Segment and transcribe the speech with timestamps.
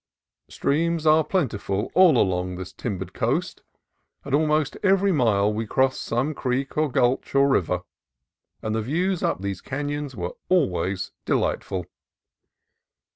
[0.49, 3.61] Streams are plentiful all along this timbered coast.
[4.25, 7.83] At almost every mile we crossed some creek or gulch or river,
[8.63, 11.85] and the views up these canons were always delightful.